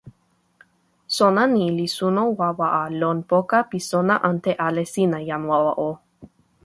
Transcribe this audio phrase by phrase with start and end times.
[1.15, 5.71] sona ni li suno wawa a lon poka pi sona ante ale sina, jan wawa
[5.89, 5.89] o!